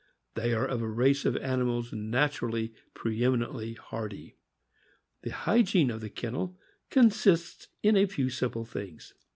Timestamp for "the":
5.21-5.29, 6.01-6.09